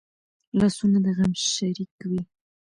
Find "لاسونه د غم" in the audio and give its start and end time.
0.59-1.31